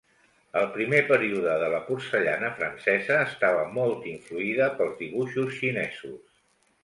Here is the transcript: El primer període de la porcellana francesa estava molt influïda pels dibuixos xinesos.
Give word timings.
El 0.59 0.63
primer 0.77 0.99
període 1.09 1.57
de 1.63 1.65
la 1.73 1.81
porcellana 1.89 2.47
francesa 2.61 3.19
estava 3.27 3.67
molt 3.75 4.07
influïda 4.13 4.69
pels 4.79 4.97
dibuixos 5.03 5.53
xinesos. 5.61 6.41